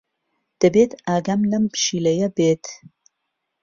[0.61, 2.63] دەبێت ئاگام لەم پشیلەیە بێت.